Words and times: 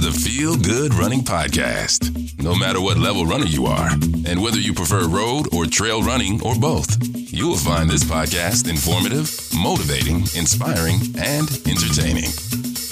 the 0.00 0.10
Feel 0.10 0.56
Good 0.56 0.94
Running 0.94 1.20
Podcast. 1.20 2.42
No 2.42 2.54
matter 2.54 2.80
what 2.80 2.96
level 2.96 3.26
runner 3.26 3.44
you 3.44 3.66
are, 3.66 3.90
and 4.24 4.42
whether 4.42 4.56
you 4.58 4.72
prefer 4.72 5.06
road 5.06 5.52
or 5.52 5.66
trail 5.66 6.02
running 6.02 6.40
or 6.42 6.54
both, 6.54 6.96
you 7.14 7.46
will 7.46 7.58
find 7.58 7.90
this 7.90 8.02
podcast 8.02 8.66
informative, 8.66 9.28
motivating, 9.54 10.20
inspiring, 10.34 10.96
and 11.18 11.50
entertaining. 11.68 12.30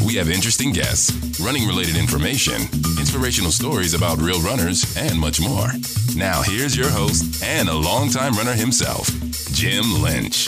We 0.05 0.17
have 0.17 0.29
interesting 0.29 0.73
guests, 0.73 1.41
running 1.41 1.67
related 1.67 1.97
information, 1.97 2.61
inspirational 3.01 3.53
stories 3.53 3.95
about 3.95 4.19
real 4.19 4.41
runners, 4.43 4.95
and 4.99 5.19
much 5.19 5.41
more. 5.41 5.69
Now, 6.15 6.43
here's 6.43 6.77
your 6.77 6.91
host 6.91 7.43
and 7.43 7.71
a 7.71 7.75
longtime 7.75 8.35
runner 8.35 8.53
himself, 8.53 9.09
Jim 9.55 10.03
Lynch. 10.03 10.47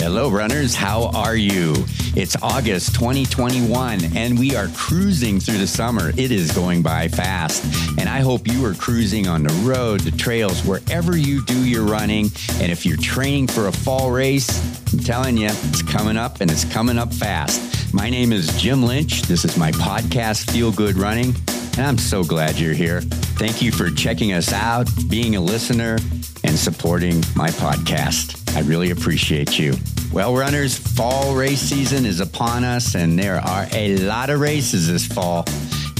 Hello, 0.00 0.30
runners. 0.30 0.74
How 0.74 1.10
are 1.14 1.36
you? 1.36 1.74
It's 2.16 2.36
August 2.42 2.96
2021, 2.96 4.16
and 4.16 4.36
we 4.36 4.56
are 4.56 4.66
cruising 4.74 5.38
through 5.38 5.58
the 5.58 5.66
summer. 5.66 6.10
It 6.10 6.32
is 6.32 6.50
going 6.50 6.82
by 6.82 7.06
fast, 7.06 7.64
and 8.00 8.08
I 8.08 8.18
hope 8.18 8.48
you 8.48 8.64
are 8.66 8.74
cruising 8.74 9.28
on 9.28 9.44
the 9.44 9.52
road, 9.62 10.00
the 10.00 10.10
trails, 10.10 10.64
wherever 10.64 11.16
you 11.16 11.44
do 11.46 11.64
your 11.64 11.84
running. 11.84 12.26
And 12.54 12.72
if 12.72 12.84
you're 12.84 12.96
training 12.96 13.46
for 13.46 13.68
a 13.68 13.72
fall 13.72 14.10
race, 14.10 14.48
I'm 14.92 14.98
telling 14.98 15.36
you, 15.36 15.46
it's 15.46 15.82
coming 15.82 16.16
up 16.16 16.40
and 16.40 16.50
it's 16.50 16.64
coming 16.64 16.98
up 16.98 17.14
fast. 17.14 17.94
My 17.94 18.10
name 18.10 18.32
is 18.32 18.60
Jim 18.60 18.82
Lynch. 18.82 19.22
This 19.22 19.44
is 19.44 19.56
my 19.56 19.70
podcast, 19.72 20.50
Feel 20.50 20.72
Good 20.72 20.96
Running, 20.96 21.32
and 21.78 21.86
I'm 21.86 21.98
so 21.98 22.24
glad 22.24 22.58
you're 22.58 22.74
here. 22.74 23.02
Thank 23.38 23.62
you 23.62 23.70
for 23.70 23.88
checking 23.88 24.32
us 24.32 24.52
out, 24.52 24.88
being 25.08 25.36
a 25.36 25.40
listener, 25.40 25.96
and 26.42 26.58
supporting 26.58 27.22
my 27.36 27.50
podcast. 27.50 28.56
I 28.56 28.62
really 28.62 28.90
appreciate 28.90 29.60
you. 29.60 29.74
Well, 30.12 30.34
runners, 30.34 30.76
fall 30.76 31.36
race 31.36 31.60
season 31.60 32.04
is 32.04 32.18
upon 32.18 32.64
us, 32.64 32.96
and 32.96 33.16
there 33.16 33.40
are 33.40 33.68
a 33.70 33.96
lot 33.98 34.28
of 34.28 34.40
races 34.40 34.88
this 34.88 35.06
fall. 35.06 35.44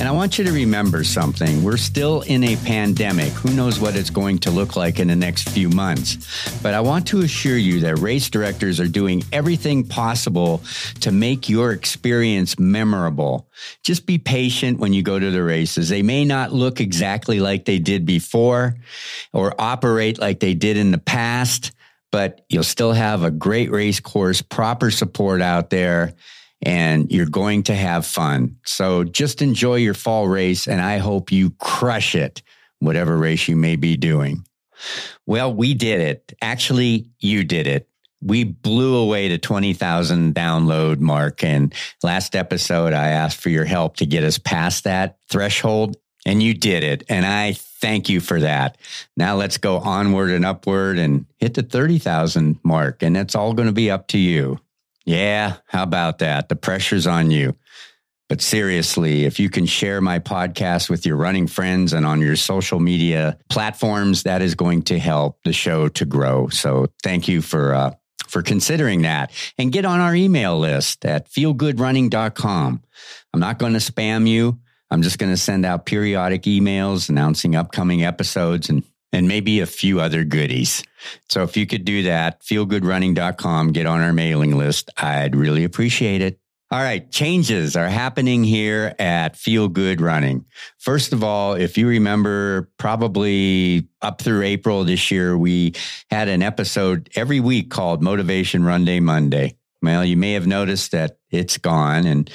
And 0.01 0.09
I 0.09 0.11
want 0.11 0.37
you 0.37 0.45
to 0.47 0.51
remember 0.51 1.05
something. 1.05 1.63
We're 1.63 1.77
still 1.77 2.23
in 2.23 2.43
a 2.43 2.57
pandemic. 2.57 3.33
Who 3.35 3.55
knows 3.55 3.79
what 3.79 3.95
it's 3.95 4.11
going 4.11 4.39
to 4.41 4.51
look 4.51 4.75
like 4.75 4.99
in 4.99 5.07
the 5.07 5.15
next 5.15 5.51
few 5.51 5.69
months? 5.69 6.61
But 6.61 6.75
I 6.75 6.81
want 6.81 7.07
to 7.09 7.21
assure 7.21 7.57
you 7.57 7.79
that 7.81 7.99
race 7.99 8.29
directors 8.29 8.81
are 8.81 8.89
doing 8.89 9.23
everything 9.33 9.87
possible 9.87 10.61
to 11.03 11.13
make 11.13 11.49
your 11.49 11.71
experience 11.71 12.59
memorable. 12.59 13.47
Just 13.85 14.07
be 14.07 14.19
patient 14.19 14.81
when 14.81 14.93
you 14.93 15.05
go 15.05 15.21
to 15.21 15.31
the 15.31 15.45
races. 15.45 15.89
They 15.89 16.03
may 16.03 16.25
not 16.25 16.53
look 16.53 16.81
exactly 16.81 17.39
like 17.39 17.65
they 17.65 17.79
did 17.79 18.07
before 18.07 18.75
or 19.33 19.55
operate 19.61 20.19
like 20.19 20.41
they 20.41 20.55
did 20.55 20.77
in 20.77 20.91
the 20.91 20.99
past, 20.99 21.71
but 22.11 22.45
you'll 22.49 22.63
still 22.63 22.93
have 22.93 23.23
a 23.23 23.31
great 23.31 23.71
race 23.71 24.01
course, 24.01 24.43
proper 24.43 24.91
support 24.91 25.41
out 25.41 25.71
there 25.71 26.15
and 26.63 27.11
you're 27.11 27.27
going 27.27 27.63
to 27.65 27.75
have 27.75 28.05
fun. 28.07 28.57
So 28.65 29.05
just 29.05 29.43
enjoy 29.43 29.77
your 29.77 29.95
fall 29.95 30.29
race, 30.29 30.69
and 30.69 30.81
I 30.81 30.99
hope 30.99 31.33
you 31.33 31.51
crush 31.59 32.15
it, 32.15 32.43
whatever 32.81 33.17
race 33.17 33.49
you 33.49 33.57
may 33.57 33.77
be 33.77 33.97
doing. 33.97 34.45
Well, 35.27 35.53
we 35.53 35.75
did 35.75 36.01
it. 36.01 36.33
Actually, 36.43 37.07
you 37.19 37.45
did 37.45 37.67
it. 37.67 37.89
We 38.23 38.45
blew 38.45 38.97
away 38.97 39.29
the 39.29 39.39
20,000 39.39 40.35
download 40.35 41.01
mark. 41.01 41.43
And 41.43 41.75
last 42.03 42.37
episode, 42.37 42.93
I 42.93 43.09
asked 43.09 43.39
for 43.39 43.49
your 43.49 43.65
help 43.65 43.97
to 43.97 44.07
get 44.07 44.25
us 44.25 44.37
past 44.37 44.85
that 44.85 45.17
threshold, 45.31 45.97
and 46.27 46.43
you 46.43 46.53
did 46.53 46.83
it. 46.83 47.05
And 47.09 47.25
I 47.25 47.55
thank 47.81 48.09
you 48.09 48.21
for 48.21 48.41
that. 48.41 48.79
Now 49.17 49.37
let's 49.37 49.59
go 49.59 49.79
onward 49.79 50.31
and 50.31 50.45
upward 50.45 50.99
and 50.99 51.27
hit 51.39 51.55
the 51.55 51.63
30,000 51.63 52.59
mark. 52.63 53.03
And 53.03 53.17
it's 53.17 53.35
all 53.35 53.55
going 53.55 53.69
to 53.69 53.73
be 53.73 53.91
up 53.91 54.09
to 54.09 54.19
you. 54.19 54.59
Yeah, 55.05 55.57
how 55.67 55.83
about 55.83 56.19
that? 56.19 56.49
The 56.49 56.57
pressure's 56.57 57.07
on 57.07 57.31
you. 57.31 57.57
But 58.29 58.41
seriously, 58.41 59.25
if 59.25 59.41
you 59.41 59.51
can 59.51 59.67
share 59.67 60.01
my 60.01 60.21
podcast 60.21 60.89
with 60.89 61.05
your 61.05 61.17
running 61.17 61.49
friends 61.49 61.93
and 61.93 62.07
on 62.07 62.21
your 62.21 62.37
social 62.37 62.79
media 62.79 63.37
platforms, 63.49 64.23
that 64.23 64.41
is 64.41 64.55
going 64.55 64.83
to 64.83 65.01
help 65.01 65.41
the 65.43 65.53
show 65.53 65.89
to 65.89 66.05
grow. 66.05 66.49
So 66.49 66.87
thank 67.03 67.27
you 67.27 67.43
for 67.43 67.75
uh, 67.75 67.95
for 68.29 68.43
considering 68.43 69.03
that. 69.03 69.33
And 69.59 69.73
get 69.73 69.85
on 69.85 69.99
our 69.99 70.15
email 70.15 70.57
list 70.59 71.05
at 71.05 71.29
feelgoodrunning.com. 71.29 72.83
I'm 73.35 73.41
not 73.41 73.59
going 73.59 73.73
to 73.73 73.81
spam 73.81 74.29
you. 74.29 74.61
I'm 74.91 75.03
just 75.03 75.19
going 75.19 75.33
to 75.33 75.37
send 75.37 75.65
out 75.65 75.87
periodic 75.87 76.43
emails 76.43 77.09
announcing 77.09 77.55
upcoming 77.55 78.05
episodes 78.05 78.69
and 78.69 78.83
and 79.13 79.27
maybe 79.27 79.61
a 79.61 79.67
few 79.67 80.01
other 80.01 80.25
goodies. 80.25 80.85
So 81.29 81.43
if 81.43 81.57
you 81.57 81.67
could 81.67 81.85
do 81.85 82.05
that, 82.05 82.43
feelgoodrunning.com, 82.43 83.73
get 83.73 83.87
on 83.87 84.01
our 84.01 84.13
mailing 84.13 84.57
list. 84.57 84.91
I'd 84.97 85.35
really 85.35 85.65
appreciate 85.65 86.23
it. 86.23 86.39
All 86.73 86.81
right, 86.81 87.11
changes 87.11 87.75
are 87.75 87.89
happening 87.89 88.45
here 88.45 88.95
at 89.01 89.37
Feel 89.37 89.67
Good 89.67 90.01
Running. 90.01 90.45
First 90.79 91.13
of 91.13 91.25
all, 91.25 91.55
if 91.55 91.77
you 91.77 91.89
remember, 91.89 92.71
probably 92.79 93.89
up 94.01 94.23
through 94.23 94.43
April 94.43 94.85
this 94.85 95.11
year, 95.11 95.37
we 95.37 95.75
had 96.13 96.29
an 96.29 96.43
episode 96.43 97.11
every 97.17 97.41
week 97.41 97.71
called 97.71 98.05
Motivation 98.05 98.63
Run 98.63 98.85
Day 98.85 99.01
Monday. 99.01 99.57
Well, 99.83 100.05
you 100.05 100.17
may 100.17 100.35
have 100.35 100.47
noticed 100.47 100.93
that 100.93 101.19
it's 101.33 101.59
gone 101.59 102.07
and 102.07 102.31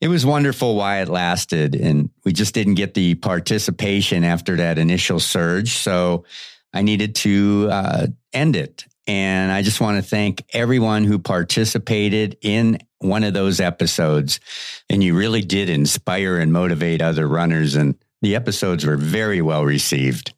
it 0.00 0.08
was 0.08 0.24
wonderful 0.24 0.76
while 0.76 1.02
it 1.02 1.08
lasted, 1.08 1.74
and 1.74 2.10
we 2.24 2.32
just 2.32 2.54
didn't 2.54 2.74
get 2.74 2.94
the 2.94 3.14
participation 3.16 4.24
after 4.24 4.56
that 4.56 4.78
initial 4.78 5.20
surge. 5.20 5.74
So 5.74 6.24
I 6.72 6.82
needed 6.82 7.14
to 7.16 7.68
uh, 7.70 8.06
end 8.32 8.56
it. 8.56 8.86
And 9.06 9.50
I 9.50 9.62
just 9.62 9.80
want 9.80 10.02
to 10.02 10.08
thank 10.08 10.44
everyone 10.52 11.04
who 11.04 11.18
participated 11.18 12.38
in 12.42 12.78
one 12.98 13.24
of 13.24 13.34
those 13.34 13.60
episodes. 13.60 14.40
And 14.88 15.02
you 15.02 15.16
really 15.16 15.40
did 15.40 15.68
inspire 15.68 16.38
and 16.38 16.52
motivate 16.52 17.02
other 17.02 17.26
runners. 17.26 17.74
And 17.74 17.96
the 18.22 18.36
episodes 18.36 18.86
were 18.86 18.96
very 18.96 19.42
well 19.42 19.64
received. 19.64 20.32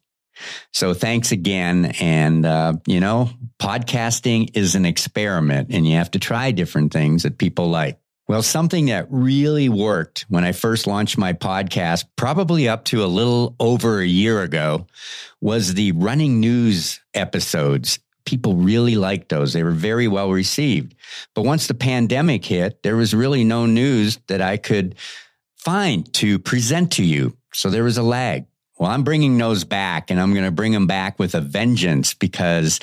So 0.71 0.93
thanks 0.93 1.31
again. 1.31 1.93
And, 1.99 2.45
uh, 2.45 2.73
you 2.87 2.99
know, 2.99 3.29
podcasting 3.59 4.57
is 4.57 4.75
an 4.75 4.85
experiment 4.85 5.69
and 5.71 5.85
you 5.85 5.95
have 5.97 6.11
to 6.11 6.19
try 6.19 6.51
different 6.51 6.91
things 6.91 7.23
that 7.23 7.37
people 7.37 7.69
like. 7.69 7.99
Well, 8.27 8.41
something 8.41 8.85
that 8.85 9.07
really 9.09 9.67
worked 9.67 10.25
when 10.29 10.45
I 10.45 10.53
first 10.53 10.87
launched 10.87 11.17
my 11.17 11.33
podcast, 11.33 12.05
probably 12.15 12.69
up 12.69 12.85
to 12.85 13.03
a 13.03 13.05
little 13.05 13.55
over 13.59 13.99
a 13.99 14.07
year 14.07 14.41
ago, 14.41 14.87
was 15.41 15.73
the 15.73 15.91
running 15.91 16.39
news 16.39 17.01
episodes. 17.13 17.99
People 18.25 18.55
really 18.55 18.95
liked 18.95 19.27
those. 19.27 19.51
They 19.51 19.63
were 19.63 19.71
very 19.71 20.07
well 20.07 20.31
received. 20.31 20.95
But 21.35 21.43
once 21.43 21.67
the 21.67 21.73
pandemic 21.73 22.45
hit, 22.45 22.81
there 22.81 22.95
was 22.95 23.13
really 23.13 23.43
no 23.43 23.65
news 23.65 24.19
that 24.27 24.41
I 24.41 24.55
could 24.55 24.95
find 25.57 26.11
to 26.13 26.39
present 26.39 26.93
to 26.93 27.03
you. 27.03 27.35
So 27.53 27.69
there 27.69 27.83
was 27.83 27.97
a 27.97 28.03
lag. 28.03 28.45
Well, 28.79 28.89
I'm 28.89 29.03
bringing 29.03 29.37
those 29.37 29.65
back 29.65 30.09
and 30.09 30.19
I'm 30.19 30.33
going 30.33 30.45
to 30.45 30.51
bring 30.51 30.71
them 30.71 30.87
back 30.87 31.19
with 31.19 31.35
a 31.35 31.41
vengeance 31.41 32.13
because 32.13 32.79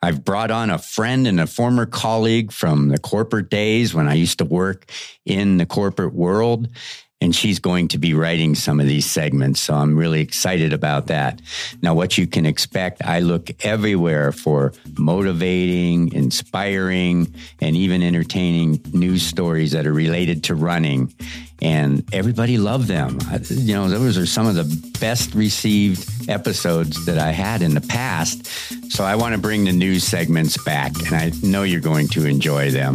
I've 0.00 0.24
brought 0.24 0.50
on 0.50 0.70
a 0.70 0.78
friend 0.78 1.26
and 1.26 1.40
a 1.40 1.46
former 1.46 1.86
colleague 1.86 2.52
from 2.52 2.88
the 2.88 2.98
corporate 2.98 3.50
days 3.50 3.94
when 3.94 4.08
I 4.08 4.14
used 4.14 4.38
to 4.38 4.44
work 4.44 4.90
in 5.24 5.56
the 5.56 5.66
corporate 5.66 6.14
world. 6.14 6.68
And 7.20 7.34
she's 7.34 7.58
going 7.58 7.88
to 7.88 7.98
be 7.98 8.14
writing 8.14 8.54
some 8.54 8.78
of 8.78 8.86
these 8.86 9.04
segments. 9.04 9.58
So 9.58 9.74
I'm 9.74 9.96
really 9.96 10.20
excited 10.20 10.72
about 10.72 11.08
that. 11.08 11.42
Now, 11.82 11.92
what 11.92 12.16
you 12.16 12.28
can 12.28 12.46
expect, 12.46 13.04
I 13.04 13.18
look 13.18 13.50
everywhere 13.64 14.30
for 14.30 14.72
motivating, 14.96 16.12
inspiring, 16.12 17.34
and 17.60 17.74
even 17.74 18.04
entertaining 18.04 18.80
news 18.92 19.24
stories 19.24 19.72
that 19.72 19.84
are 19.84 19.92
related 19.92 20.44
to 20.44 20.54
running 20.54 21.12
and 21.60 22.04
everybody 22.14 22.56
loved 22.56 22.86
them. 22.86 23.18
You 23.48 23.74
know, 23.74 23.88
those 23.88 24.16
are 24.16 24.26
some 24.26 24.46
of 24.46 24.54
the 24.54 24.98
best 25.00 25.34
received 25.34 26.30
episodes 26.30 27.04
that 27.06 27.18
I 27.18 27.32
had 27.32 27.62
in 27.62 27.74
the 27.74 27.80
past. 27.80 28.46
So 28.90 29.04
I 29.04 29.14
want 29.16 29.34
to 29.34 29.40
bring 29.40 29.64
the 29.64 29.72
news 29.72 30.04
segments 30.04 30.62
back, 30.64 30.92
and 31.06 31.14
I 31.14 31.32
know 31.42 31.62
you're 31.62 31.80
going 31.80 32.08
to 32.08 32.26
enjoy 32.26 32.70
them. 32.70 32.94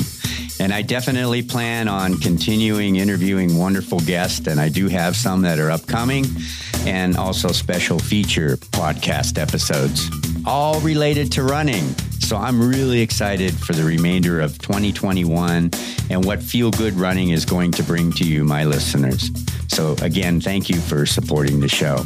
And 0.60 0.74
I 0.74 0.81
definitely 0.81 1.42
plan 1.44 1.88
on 1.88 2.19
continuing 2.19 2.98
interviewing 2.98 3.57
wonderful 3.57 4.00
guests, 4.01 4.48
and 4.48 4.60
I 4.60 4.69
do 4.69 4.88
have 4.88 5.16
some 5.16 5.42
that 5.44 5.60
are 5.60 5.72
upcoming, 5.72 6.25
and 6.86 7.18
also 7.18 7.50
special 7.50 8.00
feature 8.00 8.57
podcast 8.57 9.40
episodes, 9.40 10.10
all 10.45 10.80
related 10.81 11.31
to 11.34 11.44
running. 11.44 11.84
So 12.19 12.38
I'm 12.38 12.68
really 12.68 13.01
excited 13.01 13.54
for 13.54 13.74
the 13.74 13.84
remainder 13.84 14.40
of 14.42 14.57
2021 14.60 15.72
and 16.10 16.25
what 16.25 16.42
Feel 16.42 16.72
Good 16.72 16.94
Running 16.94 17.30
is 17.30 17.45
going 17.45 17.72
to 17.72 17.84
bring 17.84 18.12
to 18.13 18.24
you, 18.24 18.44
my 18.44 18.63
listeners. 18.63 19.30
So 19.68 19.95
again, 20.01 20.40
thank 20.40 20.69
you 20.69 20.80
for 20.80 21.06
supporting 21.06 21.60
the 21.60 21.68
show. 21.68 22.06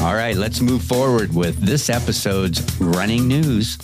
All 0.00 0.14
right, 0.14 0.36
let's 0.36 0.60
move 0.60 0.82
forward 0.82 1.34
with 1.34 1.56
this 1.60 1.88
episode's 1.88 2.60
running 2.78 3.26
news. 3.26 3.78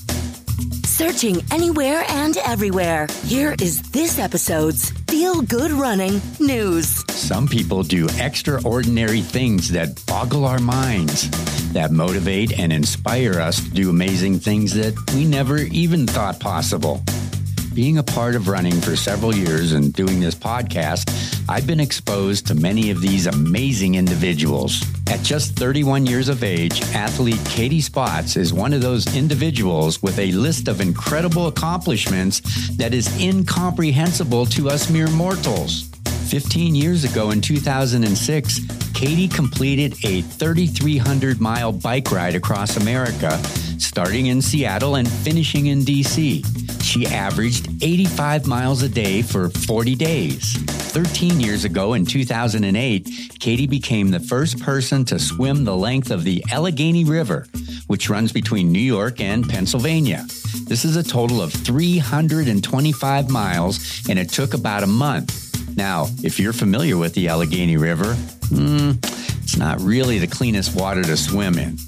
Searching 0.85 1.43
anywhere 1.51 2.05
and 2.09 2.37
everywhere. 2.39 3.07
Here 3.25 3.55
is 3.62 3.81
this 3.91 4.19
episode's 4.19 4.91
Feel 5.09 5.41
Good 5.41 5.71
Running 5.71 6.21
News. 6.39 7.03
Some 7.11 7.49
people 7.49 7.83
do 7.83 8.07
extraordinary 8.19 9.23
things 9.23 9.71
that 9.71 10.05
boggle 10.07 10.45
our 10.45 10.59
minds, 10.59 11.31
that 11.73 11.91
motivate 11.91 12.59
and 12.59 12.71
inspire 12.71 13.41
us 13.41 13.65
to 13.65 13.71
do 13.71 13.89
amazing 13.89 14.41
things 14.41 14.75
that 14.75 14.95
we 15.15 15.25
never 15.25 15.59
even 15.59 16.06
thought 16.06 16.39
possible. 16.39 17.03
Being 17.81 17.97
a 17.97 18.03
part 18.03 18.35
of 18.35 18.47
running 18.47 18.79
for 18.79 18.94
several 18.94 19.35
years 19.35 19.73
and 19.73 19.91
doing 19.91 20.21
this 20.21 20.35
podcast, 20.35 21.09
I've 21.49 21.67
been 21.67 21.81
exposed 21.81 22.47
to 22.49 22.55
many 22.55 22.91
of 22.91 23.00
these 23.00 23.27
amazing 23.27 23.94
individuals. 23.94 24.85
At 25.09 25.23
just 25.23 25.56
31 25.56 26.05
years 26.05 26.29
of 26.29 26.44
age, 26.44 26.82
athlete 26.93 27.41
Katie 27.47 27.81
Spotz 27.81 28.37
is 28.37 28.53
one 28.53 28.75
of 28.75 28.82
those 28.82 29.17
individuals 29.17 30.03
with 30.03 30.19
a 30.19 30.31
list 30.32 30.69
of 30.69 30.82
incredible 30.82 31.47
accomplishments 31.47 32.43
that 32.77 32.93
is 32.93 33.19
incomprehensible 33.19 34.44
to 34.44 34.69
us 34.69 34.91
mere 34.91 35.09
mortals. 35.09 35.88
15 36.29 36.75
years 36.75 37.05
ago 37.05 37.31
in 37.31 37.41
2006, 37.41 38.61
Katie 38.93 39.27
completed 39.27 39.94
a 40.05 40.21
3,300 40.21 41.41
mile 41.41 41.73
bike 41.73 42.12
ride 42.12 42.35
across 42.35 42.77
America, 42.77 43.43
starting 43.79 44.27
in 44.27 44.43
Seattle 44.43 44.97
and 44.97 45.11
finishing 45.11 45.69
in 45.69 45.81
DC. 45.81 46.60
She 46.91 47.07
averaged 47.07 47.85
85 47.85 48.49
miles 48.49 48.83
a 48.83 48.89
day 48.89 49.23
for 49.23 49.49
40 49.49 49.95
days. 49.95 50.57
13 50.91 51.39
years 51.39 51.65
ago 51.65 51.95
in 51.95 52.05
2008, 52.05 53.39
Katie 53.39 53.69
became 53.69 54.11
the 54.11 54.19
first 54.19 54.59
person 54.59 55.05
to 55.05 55.21
swim 55.21 55.63
the 55.63 55.77
length 55.77 56.11
of 56.11 56.25
the 56.25 56.43
Allegheny 56.51 57.05
River, 57.05 57.47
which 57.87 58.11
runs 58.11 58.33
between 58.33 58.73
New 58.73 58.81
York 58.81 59.21
and 59.21 59.49
Pennsylvania. 59.49 60.25
This 60.65 60.85
is 60.85 60.97
a 60.97 61.05
total 61.05 61.41
of 61.41 61.53
325 61.53 63.31
miles, 63.31 64.09
and 64.09 64.19
it 64.19 64.31
took 64.31 64.53
about 64.53 64.83
a 64.83 64.89
month. 64.89 65.77
Now, 65.77 66.09
if 66.25 66.41
you're 66.41 66.53
familiar 66.53 66.97
with 66.97 67.15
the 67.15 67.29
Allegheny 67.29 67.77
River, 67.77 68.15
mm, 68.49 68.97
it's 69.45 69.57
not 69.57 69.81
really 69.81 70.19
the 70.19 70.27
cleanest 70.27 70.75
water 70.75 71.05
to 71.05 71.17
swim 71.17 71.57
in. 71.57 71.79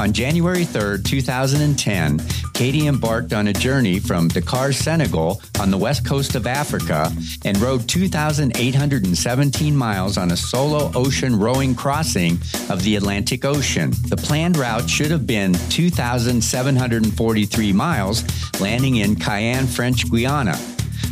On 0.00 0.12
January 0.12 0.64
3rd, 0.64 1.04
2010, 1.04 2.20
Katie 2.54 2.86
embarked 2.86 3.32
on 3.32 3.48
a 3.48 3.52
journey 3.52 3.98
from 3.98 4.28
Dakar, 4.28 4.72
Senegal, 4.72 5.42
on 5.60 5.70
the 5.70 5.78
west 5.78 6.06
coast 6.06 6.34
of 6.34 6.46
Africa, 6.46 7.12
and 7.44 7.58
rowed 7.58 7.88
2,817 7.88 9.76
miles 9.76 10.16
on 10.16 10.30
a 10.30 10.36
solo 10.36 10.90
ocean 10.94 11.38
rowing 11.38 11.74
crossing 11.74 12.38
of 12.70 12.82
the 12.82 12.96
Atlantic 12.96 13.44
Ocean. 13.44 13.90
The 14.08 14.16
planned 14.16 14.56
route 14.56 14.88
should 14.88 15.10
have 15.10 15.26
been 15.26 15.52
2,743 15.70 17.72
miles, 17.72 18.60
landing 18.60 18.96
in 18.96 19.16
Cayenne, 19.16 19.66
French 19.66 20.10
Guiana 20.10 20.58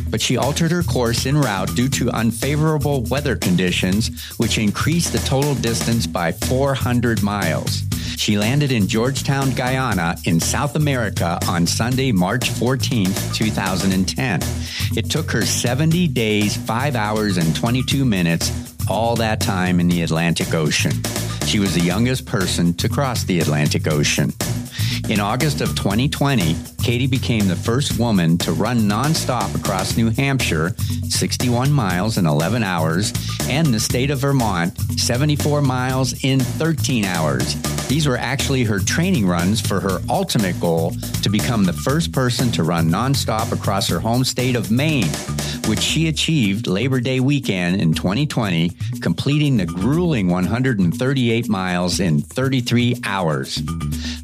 but 0.09 0.21
she 0.21 0.37
altered 0.37 0.71
her 0.71 0.83
course 0.83 1.25
en 1.25 1.37
route 1.37 1.73
due 1.73 1.87
to 1.87 2.11
unfavorable 2.11 3.03
weather 3.03 3.37
conditions, 3.37 4.29
which 4.37 4.57
increased 4.57 5.13
the 5.13 5.19
total 5.19 5.55
distance 5.55 6.05
by 6.05 6.33
400 6.33 7.23
miles. 7.23 7.83
She 8.17 8.37
landed 8.37 8.71
in 8.71 8.87
Georgetown, 8.87 9.51
Guyana, 9.51 10.15
in 10.25 10.39
South 10.39 10.75
America 10.75 11.39
on 11.47 11.65
Sunday, 11.65 12.11
March 12.11 12.49
14, 12.49 13.07
2010. 13.33 14.39
It 14.95 15.09
took 15.09 15.31
her 15.31 15.45
70 15.45 16.07
days, 16.09 16.55
5 16.55 16.95
hours, 16.95 17.37
and 17.37 17.55
22 17.55 18.05
minutes, 18.05 18.51
all 18.89 19.15
that 19.15 19.41
time 19.41 19.79
in 19.79 19.87
the 19.87 20.01
Atlantic 20.01 20.53
Ocean. 20.53 20.91
She 21.45 21.59
was 21.59 21.73
the 21.73 21.81
youngest 21.81 22.25
person 22.25 22.73
to 22.75 22.87
cross 22.87 23.23
the 23.23 23.39
Atlantic 23.39 23.87
Ocean. 23.87 24.33
In 25.11 25.19
August 25.19 25.59
of 25.59 25.75
2020, 25.75 26.55
Katie 26.81 27.05
became 27.05 27.49
the 27.49 27.55
first 27.57 27.99
woman 27.99 28.37
to 28.37 28.53
run 28.53 28.79
nonstop 28.79 29.53
across 29.53 29.97
New 29.97 30.09
Hampshire, 30.09 30.73
61 31.09 31.69
miles 31.69 32.17
in 32.17 32.25
11 32.25 32.63
hours, 32.63 33.11
and 33.49 33.73
the 33.73 33.79
state 33.81 34.09
of 34.09 34.19
Vermont, 34.19 34.79
74 34.97 35.63
miles 35.63 36.23
in 36.23 36.39
13 36.39 37.03
hours. 37.03 37.61
These 37.89 38.07
were 38.07 38.15
actually 38.15 38.63
her 38.63 38.79
training 38.79 39.27
runs 39.27 39.59
for 39.59 39.81
her 39.81 39.99
ultimate 40.09 40.57
goal 40.61 40.91
to 41.23 41.29
become 41.29 41.65
the 41.65 41.73
first 41.73 42.13
person 42.13 42.49
to 42.53 42.63
run 42.63 42.87
nonstop 42.89 43.51
across 43.51 43.89
her 43.89 43.99
home 43.99 44.23
state 44.23 44.55
of 44.55 44.71
Maine, 44.71 45.11
which 45.67 45.81
she 45.81 46.07
achieved 46.07 46.67
Labor 46.67 47.01
Day 47.01 47.19
weekend 47.19 47.81
in 47.81 47.93
2020, 47.93 48.71
completing 49.01 49.57
the 49.57 49.65
grueling 49.65 50.29
138 50.29 51.49
miles 51.49 51.99
in 51.99 52.21
33 52.21 53.01
hours. 53.03 53.61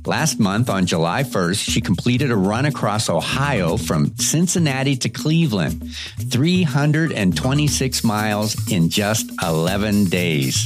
Last 0.08 0.40
month, 0.40 0.70
on 0.70 0.86
July 0.86 1.24
1st, 1.24 1.70
she 1.70 1.82
completed 1.82 2.32
a 2.32 2.36
run 2.38 2.64
across 2.64 3.10
Ohio 3.10 3.76
from 3.76 4.16
Cincinnati 4.16 4.96
to 4.96 5.10
Cleveland, 5.10 5.84
326 6.30 8.04
miles 8.06 8.72
in 8.72 8.88
just 8.88 9.30
11 9.44 10.06
days. 10.06 10.66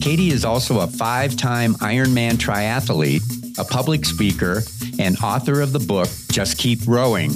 Katie 0.00 0.30
is 0.30 0.44
also 0.44 0.78
a 0.78 0.86
five 0.86 1.36
time 1.36 1.74
Ironman 1.74 2.34
triathlete, 2.34 3.58
a 3.58 3.64
public 3.64 4.04
speaker, 4.04 4.62
and 5.00 5.18
author 5.20 5.62
of 5.62 5.72
the 5.72 5.80
book 5.80 6.08
Just 6.30 6.56
Keep 6.56 6.86
Rowing. 6.86 7.32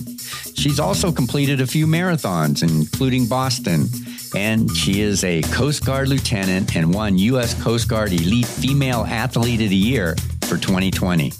She's 0.54 0.78
also 0.78 1.10
completed 1.10 1.60
a 1.60 1.66
few 1.66 1.88
marathons, 1.88 2.62
including 2.62 3.26
Boston, 3.26 3.88
and 4.36 4.70
she 4.70 5.00
is 5.00 5.24
a 5.24 5.42
Coast 5.42 5.84
Guard 5.84 6.06
lieutenant 6.06 6.76
and 6.76 6.94
won 6.94 7.18
U.S. 7.18 7.60
Coast 7.60 7.88
Guard 7.88 8.12
Elite 8.12 8.46
Female 8.46 9.04
Athlete 9.04 9.62
of 9.62 9.70
the 9.70 9.76
Year 9.76 10.14
for 10.44 10.56
2020. 10.56 11.32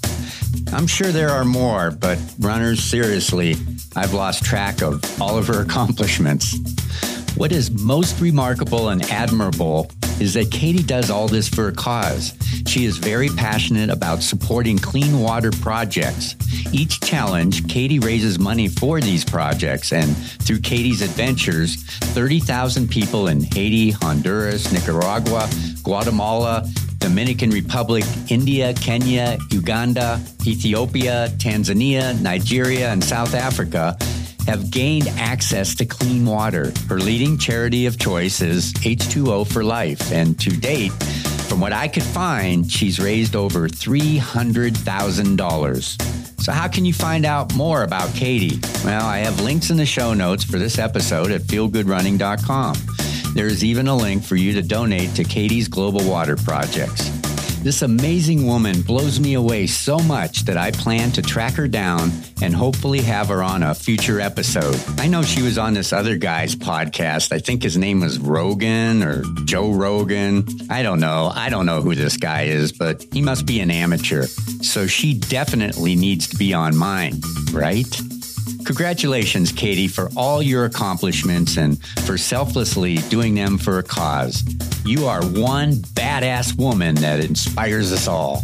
I'm 0.73 0.87
sure 0.87 1.07
there 1.11 1.29
are 1.29 1.45
more, 1.45 1.91
but 1.91 2.19
runners, 2.39 2.83
seriously, 2.83 3.55
I've 3.95 4.13
lost 4.13 4.43
track 4.43 4.81
of 4.81 5.21
all 5.21 5.37
of 5.37 5.47
her 5.47 5.61
accomplishments. 5.61 6.57
What 7.37 7.51
is 7.51 7.69
most 7.71 8.19
remarkable 8.19 8.89
and 8.89 9.01
admirable 9.11 9.91
is 10.19 10.33
that 10.35 10.49
Katie 10.51 10.83
does 10.83 11.09
all 11.09 11.27
this 11.27 11.49
for 11.49 11.67
a 11.67 11.73
cause. 11.73 12.33
She 12.65 12.85
is 12.85 12.97
very 12.97 13.27
passionate 13.29 13.89
about 13.89 14.23
supporting 14.23 14.77
clean 14.77 15.19
water 15.19 15.51
projects. 15.51 16.35
Each 16.71 16.99
challenge, 17.01 17.67
Katie 17.67 17.99
raises 17.99 18.39
money 18.39 18.67
for 18.69 19.01
these 19.01 19.25
projects, 19.25 19.91
and 19.91 20.15
through 20.15 20.59
Katie's 20.59 21.01
adventures, 21.01 21.83
30,000 21.83 22.89
people 22.89 23.27
in 23.27 23.43
Haiti, 23.43 23.91
Honduras, 23.91 24.71
Nicaragua, 24.71 25.49
Guatemala, 25.83 26.67
Dominican 27.05 27.51
Republic, 27.51 28.03
India, 28.29 28.73
Kenya, 28.73 29.37
Uganda, 29.51 30.19
Ethiopia, 30.47 31.29
Tanzania, 31.37 32.19
Nigeria, 32.19 32.89
and 32.89 33.03
South 33.03 33.35
Africa 33.35 33.95
have 34.47 34.71
gained 34.71 35.07
access 35.09 35.75
to 35.75 35.85
clean 35.85 36.25
water. 36.25 36.73
Her 36.89 36.97
leading 36.97 37.37
charity 37.37 37.85
of 37.85 37.99
choice 37.99 38.41
is 38.41 38.73
H2O 38.73 39.45
for 39.45 39.63
Life, 39.63 40.11
and 40.11 40.39
to 40.39 40.49
date, 40.49 40.93
from 41.47 41.59
what 41.59 41.73
I 41.73 41.87
could 41.87 42.01
find, 42.01 42.71
she's 42.71 42.99
raised 42.99 43.35
over 43.35 43.69
$300,000. 43.69 46.41
So, 46.41 46.51
how 46.51 46.67
can 46.67 46.85
you 46.85 46.93
find 46.93 47.23
out 47.23 47.53
more 47.53 47.83
about 47.83 48.11
Katie? 48.15 48.59
Well, 48.83 49.05
I 49.05 49.19
have 49.19 49.41
links 49.41 49.69
in 49.69 49.77
the 49.77 49.85
show 49.85 50.15
notes 50.15 50.43
for 50.43 50.57
this 50.57 50.79
episode 50.79 51.29
at 51.29 51.41
feelgoodrunning.com. 51.41 52.94
There 53.35 53.47
is 53.47 53.65
even 53.65 53.89
a 53.89 53.95
link 53.97 54.23
for 54.23 54.37
you 54.37 54.53
to 54.53 54.61
donate 54.61 55.13
to 55.15 55.25
Katie's 55.25 55.67
Global 55.67 56.01
Water 56.09 56.37
Projects. 56.37 57.09
This 57.65 57.81
amazing 57.81 58.47
woman 58.47 58.81
blows 58.81 59.19
me 59.19 59.33
away 59.33 59.67
so 59.67 59.99
much 59.99 60.45
that 60.45 60.55
I 60.55 60.71
plan 60.71 61.11
to 61.11 61.21
track 61.21 61.55
her 61.55 61.67
down 61.67 62.13
and 62.41 62.55
hopefully 62.55 63.01
have 63.01 63.27
her 63.27 63.43
on 63.43 63.61
a 63.61 63.75
future 63.75 64.21
episode. 64.21 64.79
I 64.97 65.07
know 65.07 65.21
she 65.21 65.41
was 65.41 65.57
on 65.57 65.73
this 65.73 65.91
other 65.91 66.15
guy's 66.15 66.55
podcast. 66.55 67.33
I 67.33 67.39
think 67.39 67.61
his 67.61 67.75
name 67.75 67.99
was 67.99 68.19
Rogan 68.19 69.03
or 69.03 69.23
Joe 69.43 69.69
Rogan. 69.69 70.47
I 70.69 70.81
don't 70.81 71.01
know. 71.01 71.29
I 71.35 71.49
don't 71.49 71.65
know 71.65 71.81
who 71.81 71.93
this 71.93 72.15
guy 72.15 72.43
is, 72.43 72.71
but 72.71 73.03
he 73.11 73.21
must 73.21 73.45
be 73.45 73.59
an 73.59 73.69
amateur. 73.69 74.27
So 74.61 74.87
she 74.87 75.13
definitely 75.13 75.97
needs 75.97 76.29
to 76.29 76.37
be 76.37 76.53
on 76.53 76.77
mine, 76.77 77.19
right? 77.51 77.93
Congratulations, 78.65 79.51
Katie, 79.51 79.87
for 79.87 80.09
all 80.17 80.41
your 80.41 80.65
accomplishments 80.65 81.57
and 81.57 81.81
for 82.05 82.17
selflessly 82.17 82.97
doing 83.09 83.35
them 83.35 83.59
for 83.59 83.77
a 83.77 83.83
cause. 83.83 84.43
You 84.83 85.05
are 85.05 85.23
one 85.23 85.73
badass 85.73 86.57
woman 86.57 86.95
that 86.95 87.19
inspires 87.19 87.91
us 87.91 88.07
all. 88.07 88.43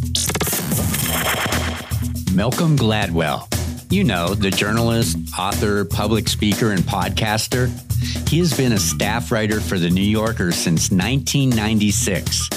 Malcolm 2.34 2.78
Gladwell. 2.78 3.48
You 3.92 4.04
know, 4.04 4.36
the 4.36 4.52
journalist, 4.52 5.18
author, 5.38 5.84
public 5.86 6.30
speaker, 6.30 6.72
and 6.72 6.82
podcaster. 6.82 7.70
He 8.32 8.40
has 8.40 8.56
been 8.56 8.72
a 8.72 8.80
staff 8.80 9.30
writer 9.30 9.60
for 9.60 9.78
The 9.78 9.90
New 9.90 10.00
Yorker 10.00 10.54
since 10.54 10.90
1996. 10.90 12.48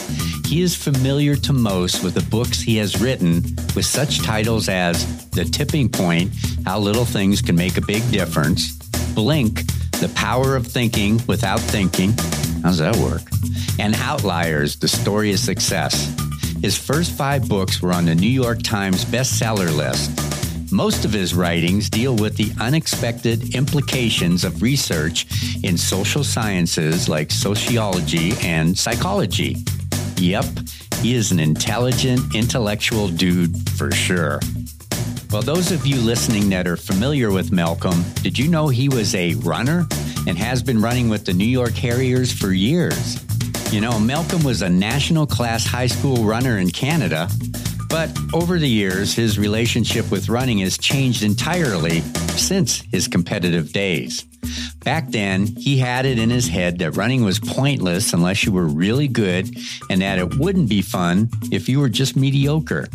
He 0.47 0.63
is 0.63 0.77
familiar 0.77 1.35
to 1.35 1.53
most 1.53 2.05
with 2.05 2.15
the 2.15 2.23
books 2.31 2.61
he 2.61 2.77
has 2.77 3.01
written 3.01 3.43
with 3.75 3.85
such 3.85 4.23
titles 4.23 4.69
as 4.69 5.29
The 5.31 5.45
Tipping 5.45 5.89
Point 5.89 6.31
How 6.65 6.79
Little 6.79 7.05
Things 7.05 7.43
Can 7.43 7.57
Make 7.57 7.77
a 7.77 7.81
Big 7.81 8.09
Difference, 8.13 8.77
Blink 9.17 9.67
The 9.99 10.13
Power 10.15 10.55
of 10.55 10.65
Thinking 10.65 11.21
Without 11.27 11.59
Thinking. 11.59 12.13
How's 12.63 12.79
that 12.79 12.95
work? 12.99 13.23
And 13.81 13.97
Outliers 13.97 14.77
The 14.77 14.87
Story 14.87 15.33
of 15.33 15.41
Success. 15.41 16.15
His 16.63 16.79
first 16.79 17.11
five 17.11 17.49
books 17.49 17.83
were 17.83 17.93
on 17.93 18.05
the 18.05 18.15
New 18.15 18.29
York 18.29 18.63
Times 18.63 19.05
bestseller 19.05 19.77
list. 19.77 20.24
Most 20.71 21.05
of 21.05 21.13
his 21.13 21.35
writings 21.35 21.89
deal 21.89 22.17
with 22.17 22.37
the 22.37 22.53
unexpected 22.61 23.55
implications 23.55 24.45
of 24.45 24.63
research 24.63 25.27
in 25.63 25.77
social 25.77 26.25
sciences 26.25 27.09
like 27.09 27.31
sociology 27.31 28.33
and 28.43 28.77
psychology. 28.77 29.57
Yep, 30.17 30.45
he 31.01 31.15
is 31.15 31.33
an 31.33 31.41
intelligent, 31.41 32.35
intellectual 32.35 33.09
dude 33.09 33.69
for 33.71 33.91
sure. 33.93 34.41
Well, 35.31 35.43
those 35.43 35.73
of 35.73 35.87
you 35.87 36.01
listening 36.01 36.51
that 36.51 36.67
are 36.67 36.77
familiar 36.77 37.31
with 37.33 37.51
Malcolm, 37.51 38.05
did 38.23 38.39
you 38.39 38.49
know 38.49 38.69
he 38.69 38.89
was 38.89 39.15
a 39.15 39.35
runner 39.35 39.87
and 40.27 40.39
has 40.39 40.63
been 40.63 40.81
running 40.81 41.09
with 41.09 41.27
the 41.27 41.35
New 41.35 41.45
York 41.45 41.75
Harriers 41.75 42.33
for 42.33 42.53
years? 42.53 43.19
You 43.73 43.81
know, 43.81 43.99
Malcolm 43.99 44.45
was 44.45 44.63
a 44.63 44.69
national 44.69 45.27
class 45.27 45.67
high 45.67 45.89
school 45.89 46.25
runner 46.25 46.59
in 46.59 46.71
Canada, 46.71 47.29
but 47.95 48.11
over 48.33 48.59
the 48.59 48.69
years, 48.69 49.15
his 49.15 49.39
relationship 49.39 50.11
with 50.11 50.29
running 50.29 50.59
has 50.59 50.77
changed 50.77 51.23
entirely 51.23 52.01
since 52.35 52.81
his 52.91 53.07
competitive 53.07 53.73
days. 53.73 54.25
Back 54.85 55.11
then, 55.11 55.47
he 55.47 55.79
had 55.79 56.05
it 56.05 56.19
in 56.19 56.29
his 56.29 56.49
head 56.49 56.81
that 56.81 56.97
running 56.97 57.25
was 57.25 57.39
pointless 57.39 58.13
unless 58.13 58.43
you 58.43 58.51
were 58.51 58.67
really 58.67 59.07
good 59.07 59.49
and 59.91 60.03
that 60.03 60.19
it 60.19 60.37
wouldn't 60.39 60.69
be 60.69 60.83
fun 60.83 61.31
if 61.53 61.69
you 61.69 61.79
were 61.79 61.89
just 61.89 62.17
mediocre. 62.17 62.89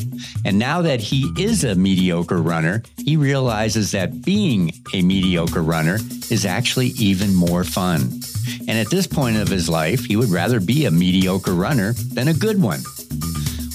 And 0.43 0.59
now 0.59 0.81
that 0.81 0.99
he 0.99 1.31
is 1.39 1.63
a 1.63 1.75
mediocre 1.75 2.41
runner, 2.41 2.83
he 2.97 3.15
realizes 3.15 3.91
that 3.91 4.25
being 4.25 4.73
a 4.93 5.01
mediocre 5.01 5.63
runner 5.63 5.99
is 6.29 6.45
actually 6.45 6.87
even 6.99 7.33
more 7.33 7.63
fun. 7.63 8.19
And 8.67 8.77
at 8.77 8.89
this 8.89 9.07
point 9.07 9.37
of 9.37 9.47
his 9.47 9.69
life, 9.69 10.03
he 10.03 10.17
would 10.17 10.29
rather 10.29 10.59
be 10.59 10.83
a 10.83 10.91
mediocre 10.91 11.53
runner 11.53 11.93
than 11.93 12.27
a 12.27 12.33
good 12.33 12.61
one. 12.61 12.81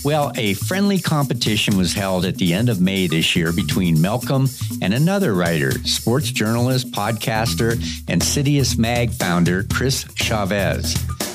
Well, 0.05 0.33
a 0.37 0.53
friendly 0.53 0.99
competition 0.99 1.79
was 1.79 1.95
held 1.95 2.27
at 2.27 2.37
the 2.37 2.53
end 2.53 2.69
of 2.69 2.79
May 2.79 3.07
this 3.07 3.35
year 3.35 3.53
between 3.53 4.03
Malcolm 4.03 4.49
and 4.83 4.93
another 4.93 5.33
writer, 5.33 5.71
sports 5.85 6.31
journalist, 6.31 6.91
podcaster, 6.91 7.73
and 8.07 8.21
Citius 8.21 8.77
Mag 8.77 9.13
founder 9.13 9.63
Chris 9.63 10.05
Chavez. 10.15 10.95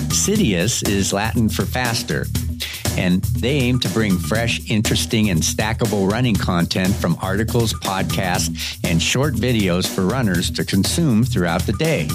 Citius 0.09 0.88
is 0.88 1.11
Latin 1.11 1.49
for 1.49 1.65
faster, 1.65 2.27
and 2.95 3.23
they 3.23 3.57
aim 3.57 3.79
to 3.79 3.89
bring 3.89 4.19
fresh, 4.19 4.69
interesting, 4.69 5.31
and 5.31 5.41
stackable 5.41 6.09
running 6.09 6.35
content 6.35 6.93
from 6.93 7.17
articles, 7.23 7.73
podcasts, 7.73 8.77
and 8.83 9.01
short 9.01 9.33
videos 9.33 9.88
for 9.88 10.05
runners 10.05 10.51
to 10.51 10.63
consume 10.63 11.23
throughout 11.23 11.63
the 11.63 11.73
day. 11.73 12.07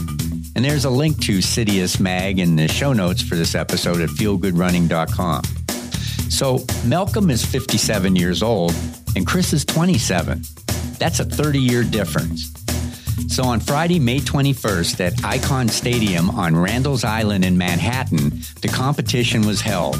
And 0.54 0.64
there's 0.64 0.84
a 0.84 0.90
link 0.90 1.20
to 1.24 1.38
Citius 1.38 1.98
Mag 1.98 2.38
in 2.38 2.54
the 2.54 2.68
show 2.68 2.92
notes 2.92 3.22
for 3.22 3.34
this 3.34 3.56
episode 3.56 4.00
at 4.00 4.08
feelgoodrunning.com. 4.10 5.63
So 6.30 6.64
Malcolm 6.84 7.30
is 7.30 7.44
57 7.44 8.16
years 8.16 8.42
old 8.42 8.74
and 9.16 9.26
Chris 9.26 9.52
is 9.52 9.64
27. 9.64 10.42
That's 10.98 11.20
a 11.20 11.24
30 11.24 11.58
year 11.58 11.84
difference. 11.84 12.52
So 13.28 13.44
on 13.44 13.60
Friday, 13.60 13.98
May 13.98 14.20
21st 14.20 15.00
at 15.00 15.12
Icahn 15.14 15.70
Stadium 15.70 16.30
on 16.30 16.56
Randall's 16.56 17.04
Island 17.04 17.44
in 17.44 17.58
Manhattan, 17.58 18.30
the 18.60 18.68
competition 18.68 19.46
was 19.46 19.60
held. 19.60 19.96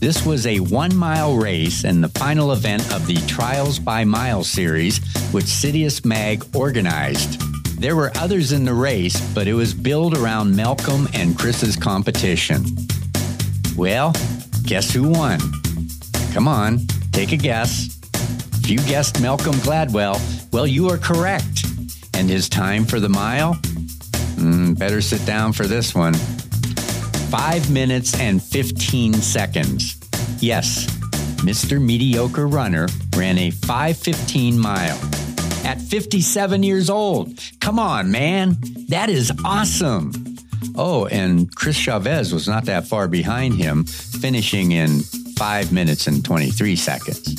This 0.00 0.26
was 0.26 0.46
a 0.46 0.58
one 0.58 0.96
mile 0.96 1.36
race 1.36 1.84
and 1.84 2.02
the 2.02 2.08
final 2.08 2.52
event 2.52 2.92
of 2.92 3.06
the 3.06 3.14
Trials 3.28 3.78
by 3.78 4.02
Mile 4.04 4.42
series, 4.42 4.98
which 5.30 5.44
Citius 5.44 6.04
Mag 6.04 6.44
organized. 6.56 7.40
There 7.80 7.94
were 7.94 8.10
others 8.16 8.50
in 8.50 8.64
the 8.64 8.74
race, 8.74 9.20
but 9.32 9.46
it 9.46 9.54
was 9.54 9.74
built 9.74 10.16
around 10.16 10.56
Malcolm 10.56 11.08
and 11.14 11.38
Chris's 11.38 11.76
competition. 11.76 12.64
Well, 13.76 14.12
guess 14.64 14.92
who 14.92 15.08
won? 15.08 15.38
Come 16.32 16.48
on, 16.48 16.78
take 17.12 17.32
a 17.32 17.36
guess. 17.36 17.98
If 18.64 18.70
you 18.70 18.78
guessed 18.78 19.20
Malcolm 19.20 19.52
Gladwell, 19.56 20.18
well, 20.50 20.66
you 20.66 20.88
are 20.88 20.96
correct. 20.96 21.66
And 22.14 22.30
his 22.30 22.48
time 22.48 22.86
for 22.86 23.00
the 23.00 23.08
mile? 23.08 23.54
Mm, 24.36 24.78
better 24.78 25.02
sit 25.02 25.24
down 25.26 25.52
for 25.52 25.66
this 25.66 25.94
one. 25.94 26.14
Five 27.30 27.70
minutes 27.70 28.18
and 28.18 28.42
15 28.42 29.12
seconds. 29.14 30.00
Yes, 30.40 30.86
Mr. 31.42 31.78
Mediocre 31.78 32.46
Runner 32.46 32.88
ran 33.14 33.36
a 33.36 33.50
515 33.50 34.58
mile 34.58 34.98
at 35.64 35.80
57 35.80 36.62
years 36.62 36.88
old. 36.88 37.38
Come 37.60 37.78
on, 37.78 38.10
man. 38.10 38.56
That 38.88 39.10
is 39.10 39.30
awesome. 39.44 40.12
Oh, 40.76 41.06
and 41.06 41.54
Chris 41.54 41.76
Chavez 41.76 42.32
was 42.32 42.48
not 42.48 42.64
that 42.64 42.86
far 42.86 43.06
behind 43.06 43.56
him, 43.56 43.84
finishing 43.84 44.72
in 44.72 45.02
5 45.36 45.72
minutes 45.72 46.06
and 46.06 46.24
23 46.24 46.76
seconds. 46.76 47.34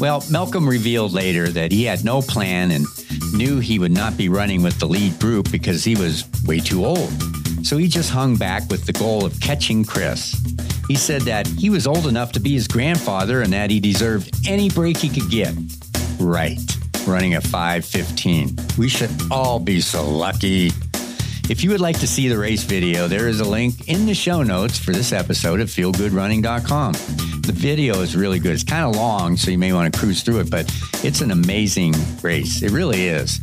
Well, 0.00 0.22
Malcolm 0.30 0.68
revealed 0.68 1.12
later 1.12 1.48
that 1.48 1.72
he 1.72 1.84
had 1.84 2.04
no 2.04 2.20
plan 2.20 2.70
and 2.70 2.86
knew 3.32 3.60
he 3.60 3.78
would 3.78 3.92
not 3.92 4.16
be 4.16 4.28
running 4.28 4.62
with 4.62 4.78
the 4.78 4.86
lead 4.86 5.18
group 5.18 5.50
because 5.50 5.84
he 5.84 5.96
was 5.96 6.24
way 6.44 6.60
too 6.60 6.84
old. 6.84 7.10
So 7.64 7.78
he 7.78 7.88
just 7.88 8.10
hung 8.10 8.36
back 8.36 8.68
with 8.68 8.84
the 8.84 8.92
goal 8.92 9.24
of 9.24 9.40
catching 9.40 9.84
Chris. 9.84 10.36
He 10.86 10.94
said 10.94 11.22
that 11.22 11.46
he 11.46 11.70
was 11.70 11.86
old 11.86 12.06
enough 12.06 12.32
to 12.32 12.40
be 12.40 12.52
his 12.52 12.68
grandfather 12.68 13.42
and 13.42 13.52
that 13.52 13.70
he 13.70 13.80
deserved 13.80 14.32
any 14.46 14.68
break 14.68 14.98
he 14.98 15.08
could 15.08 15.30
get. 15.30 15.54
Right, 16.20 16.60
running 17.06 17.34
a 17.34 17.40
515. 17.40 18.56
We 18.78 18.88
should 18.88 19.10
all 19.30 19.58
be 19.58 19.80
so 19.80 20.08
lucky. 20.08 20.70
If 21.48 21.62
you 21.62 21.70
would 21.70 21.80
like 21.80 22.00
to 22.00 22.08
see 22.08 22.26
the 22.26 22.36
race 22.36 22.64
video, 22.64 23.06
there 23.06 23.28
is 23.28 23.38
a 23.38 23.44
link 23.44 23.88
in 23.88 24.04
the 24.04 24.14
show 24.14 24.42
notes 24.42 24.80
for 24.80 24.90
this 24.90 25.12
episode 25.12 25.60
at 25.60 25.68
feelgoodrunning.com. 25.68 26.92
The 27.42 27.52
video 27.54 28.00
is 28.00 28.16
really 28.16 28.40
good. 28.40 28.52
It's 28.52 28.64
kind 28.64 28.84
of 28.84 28.96
long, 28.96 29.36
so 29.36 29.52
you 29.52 29.58
may 29.58 29.72
want 29.72 29.94
to 29.94 29.96
cruise 29.96 30.24
through 30.24 30.40
it, 30.40 30.50
but 30.50 30.68
it's 31.04 31.20
an 31.20 31.30
amazing 31.30 31.94
race. 32.20 32.62
It 32.62 32.72
really 32.72 33.06
is. 33.06 33.38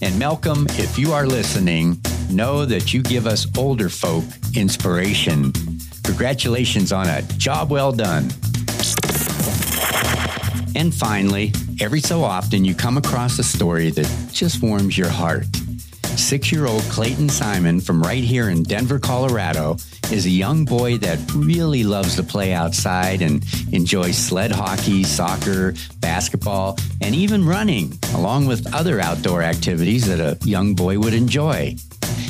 And 0.00 0.16
Malcolm, 0.20 0.68
if 0.70 0.96
you 1.00 1.12
are 1.12 1.26
listening, 1.26 2.00
know 2.30 2.64
that 2.64 2.94
you 2.94 3.02
give 3.02 3.26
us 3.26 3.44
older 3.58 3.88
folk 3.88 4.24
inspiration. 4.54 5.52
Congratulations 6.04 6.92
on 6.92 7.08
a 7.08 7.22
job 7.38 7.72
well 7.72 7.90
done. 7.90 8.30
And 10.76 10.94
finally, 10.94 11.52
every 11.80 12.00
so 12.00 12.22
often 12.22 12.64
you 12.64 12.76
come 12.76 12.96
across 12.98 13.36
a 13.40 13.44
story 13.44 13.90
that 13.90 14.30
just 14.32 14.62
warms 14.62 14.96
your 14.96 15.08
heart. 15.08 15.46
Six 16.16 16.52
year 16.52 16.66
old 16.66 16.82
Clayton 16.84 17.28
Simon 17.28 17.80
from 17.80 18.02
right 18.02 18.22
here 18.22 18.48
in 18.50 18.62
Denver, 18.62 18.98
Colorado, 18.98 19.76
is 20.10 20.26
a 20.26 20.30
young 20.30 20.64
boy 20.64 20.98
that 20.98 21.18
really 21.34 21.84
loves 21.84 22.16
to 22.16 22.22
play 22.22 22.52
outside 22.52 23.22
and 23.22 23.44
enjoys 23.72 24.16
sled 24.16 24.50
hockey, 24.50 25.04
soccer, 25.04 25.74
basketball, 26.00 26.78
and 27.00 27.14
even 27.14 27.44
running, 27.44 27.98
along 28.14 28.46
with 28.46 28.74
other 28.74 29.00
outdoor 29.00 29.42
activities 29.42 30.06
that 30.06 30.20
a 30.20 30.38
young 30.46 30.74
boy 30.74 30.98
would 30.98 31.14
enjoy. 31.14 31.74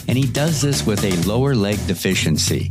And 0.08 0.16
he 0.16 0.26
does 0.26 0.61
this 0.61 0.87
with 0.87 1.04
a 1.04 1.28
lower 1.28 1.54
leg 1.54 1.78
deficiency. 1.87 2.70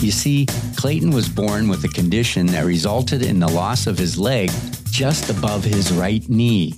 You 0.00 0.10
see, 0.10 0.46
Clayton 0.76 1.10
was 1.10 1.28
born 1.28 1.68
with 1.68 1.84
a 1.84 1.88
condition 1.88 2.46
that 2.48 2.64
resulted 2.66 3.22
in 3.22 3.40
the 3.40 3.48
loss 3.48 3.86
of 3.86 3.96
his 3.96 4.18
leg 4.18 4.50
just 4.90 5.30
above 5.30 5.64
his 5.64 5.92
right 5.92 6.28
knee. 6.28 6.74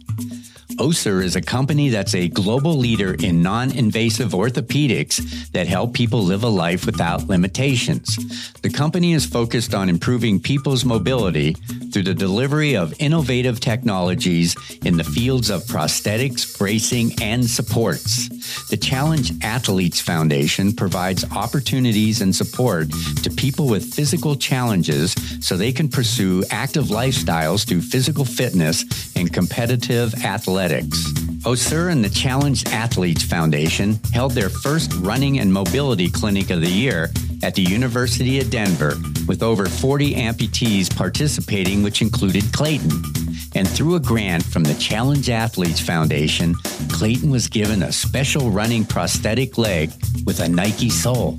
Össur 0.78 1.24
is 1.24 1.36
a 1.36 1.40
company 1.40 1.88
that's 1.88 2.14
a 2.14 2.28
global 2.28 2.76
leader 2.76 3.14
in 3.14 3.40
non 3.40 3.70
invasive 3.70 4.32
orthopedics 4.32 5.50
that 5.52 5.66
help 5.66 5.94
people 5.94 6.22
live 6.22 6.44
a 6.44 6.48
life 6.48 6.84
without 6.84 7.26
limitations. 7.28 8.52
The 8.60 8.68
company 8.68 9.14
is 9.14 9.24
focused 9.24 9.74
on 9.74 9.88
improving 9.88 10.38
people's 10.38 10.84
mobility 10.84 11.54
through 11.92 12.02
the 12.02 12.14
delivery 12.14 12.76
of 12.76 12.92
innovative 12.98 13.58
technologies 13.58 14.54
in 14.84 14.98
the 14.98 15.04
fields 15.04 15.48
of 15.48 15.62
prosthetics, 15.62 16.58
bracing, 16.58 17.12
and 17.22 17.48
supports. 17.48 18.28
The 18.70 18.76
Challenge 18.76 19.32
Athletes 19.42 20.00
Foundation 20.00 20.72
provides 20.72 21.24
opportunities 21.32 22.20
and 22.20 22.34
support 22.34 22.88
to 23.22 23.30
people 23.30 23.68
with 23.68 23.94
physical 23.94 24.36
challenges 24.36 25.14
so 25.40 25.56
they 25.56 25.72
can 25.72 25.88
pursue 25.88 26.44
active 26.50 26.86
lifestyles 26.86 27.66
through 27.66 27.82
physical 27.82 28.24
fitness 28.24 28.84
and 29.16 29.32
competitive 29.32 30.14
athletics. 30.24 31.12
Össur 31.44 31.92
and 31.92 32.04
the 32.04 32.10
Challenged 32.10 32.68
Athletes 32.68 33.22
Foundation 33.22 34.00
held 34.12 34.32
their 34.32 34.48
first 34.48 34.92
running 34.94 35.38
and 35.38 35.52
mobility 35.52 36.10
clinic 36.10 36.50
of 36.50 36.60
the 36.60 36.70
year 36.70 37.10
at 37.42 37.54
the 37.54 37.62
University 37.62 38.40
of 38.40 38.50
Denver, 38.50 38.94
with 39.28 39.42
over 39.42 39.66
40 39.66 40.14
amputees 40.14 40.94
participating, 40.94 41.82
which 41.82 42.02
included 42.02 42.44
Clayton. 42.52 43.25
And 43.54 43.68
through 43.68 43.94
a 43.94 44.00
grant 44.00 44.44
from 44.44 44.64
the 44.64 44.74
Challenge 44.74 45.30
Athletes 45.30 45.80
Foundation, 45.80 46.54
Clayton 46.90 47.30
was 47.30 47.48
given 47.48 47.82
a 47.82 47.92
special 47.92 48.50
running 48.50 48.84
prosthetic 48.84 49.56
leg 49.58 49.90
with 50.24 50.40
a 50.40 50.48
Nike 50.48 50.90
sole. 50.90 51.38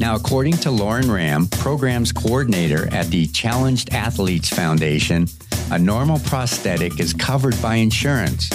Now, 0.00 0.16
according 0.16 0.56
to 0.58 0.70
Lauren 0.70 1.10
Ram, 1.10 1.46
programs 1.46 2.12
coordinator 2.12 2.92
at 2.92 3.06
the 3.08 3.26
Challenged 3.28 3.92
Athletes 3.94 4.48
Foundation, 4.48 5.28
a 5.70 5.78
normal 5.78 6.18
prosthetic 6.20 6.98
is 6.98 7.12
covered 7.12 7.60
by 7.62 7.76
insurance, 7.76 8.48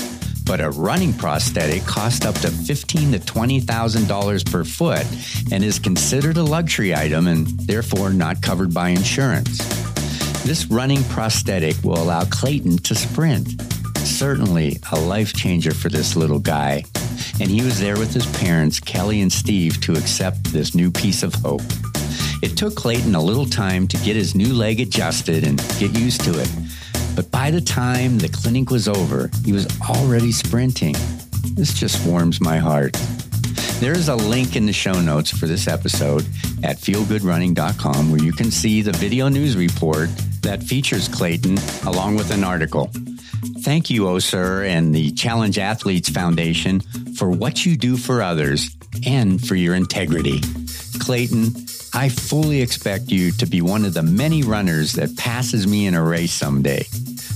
but 0.44 0.60
a 0.60 0.70
running 0.72 1.14
prosthetic 1.14 1.84
costs 1.84 2.26
up 2.26 2.36
to 2.36 2.50
fifteen 2.50 3.12
to 3.12 3.20
twenty 3.20 3.60
thousand 3.60 4.08
dollars 4.08 4.44
per 4.44 4.64
foot 4.64 5.06
and 5.52 5.64
is 5.64 5.80
considered 5.80 6.38
a 6.38 6.44
luxury 6.44 6.94
item 6.94 7.28
and 7.28 7.48
therefore 7.60 8.12
not 8.12 8.42
covered 8.42 8.74
by 8.74 8.90
insurance. 8.90 9.60
This 10.44 10.66
running 10.68 11.04
prosthetic 11.06 11.76
will 11.84 12.02
allow 12.02 12.24
Clayton 12.24 12.78
to 12.80 12.96
sprint. 12.96 13.62
Certainly 13.98 14.78
a 14.92 15.00
life 15.00 15.34
changer 15.34 15.74
for 15.74 15.90
this 15.90 16.16
little 16.16 16.40
guy. 16.40 16.84
And 17.40 17.50
he 17.50 17.62
was 17.62 17.80
there 17.80 17.98
with 17.98 18.14
his 18.14 18.26
parents, 18.38 18.80
Kelly 18.80 19.22
and 19.22 19.32
Steve, 19.32 19.80
to 19.82 19.94
accept 19.94 20.46
this 20.46 20.74
new 20.74 20.90
piece 20.90 21.24
of 21.24 21.36
hope. 21.36 21.62
It 22.42 22.58
took 22.58 22.76
Clayton 22.76 23.16
a 23.16 23.22
little 23.22 23.46
time 23.46 23.88
to 23.90 23.98
get 23.98 24.16
his 24.16 24.34
new 24.34 24.54
leg 24.54 24.80
adjusted 24.80 25.44
and 25.46 25.58
get 25.78 25.98
used 25.98 26.22
to 26.24 26.40
it 26.40 26.50
But 27.16 27.30
by 27.32 27.52
the 27.52 27.62
time 27.62 28.18
the 28.18 28.30
clinic 28.30 28.72
was 28.72 28.88
over, 28.88 29.30
he 29.46 29.52
was 29.52 29.68
already 29.82 30.32
sprinting. 30.32 30.96
This 31.54 31.74
just 31.74 32.06
warms 32.08 32.40
my 32.40 32.58
heart. 32.58 32.98
There's 33.80 34.08
a 34.08 34.16
link 34.16 34.56
in 34.56 34.66
the 34.66 34.74
show 34.74 35.00
notes 35.02 35.30
for 35.30 35.46
this 35.46 35.68
episode 35.68 36.26
at 36.64 36.78
feelgoodrunning.com 36.78 38.12
where 38.12 38.24
you 38.24 38.32
can 38.34 38.52
see 38.52 38.82
the 38.82 38.94
video 38.94 39.30
news 39.30 39.56
report 39.56 40.10
that 40.42 40.64
features 40.64 41.08
Clayton 41.08 41.58
along 41.86 42.16
with 42.16 42.32
an 42.32 42.44
article. 42.44 42.90
Thank 43.60 43.90
you, 43.90 44.08
oh 44.08 44.20
sir, 44.20 44.64
and 44.64 44.94
the 44.94 45.12
Challenge 45.12 45.58
Athletes 45.60 46.10
Foundation 46.10 46.82
for 47.16 47.30
what 47.30 47.66
you 47.66 47.76
do 47.76 47.98
for 47.98 48.22
others 48.22 48.76
and 49.06 49.46
for 49.46 49.56
your 49.56 49.76
integrity. 49.76 50.42
Clayton, 51.00 51.54
I 51.94 52.10
fully 52.10 52.62
expect 52.62 53.10
you 53.10 53.32
to 53.34 53.46
be 53.46 53.62
one 53.62 53.86
of 53.86 53.94
the 53.94 54.04
many 54.04 54.44
runners 54.44 54.94
that 54.94 55.18
passes 55.18 55.68
me 55.68 55.88
in 55.88 55.94
a 55.94 56.04
race 56.04 56.34
someday. 56.34 56.86